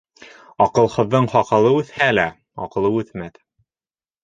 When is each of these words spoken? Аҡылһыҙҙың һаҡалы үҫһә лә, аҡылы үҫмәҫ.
Аҡылһыҙҙың 0.65 1.27
һаҡалы 1.35 1.75
үҫһә 1.81 2.09
лә, 2.21 2.25
аҡылы 2.67 2.93
үҫмәҫ. 3.03 3.41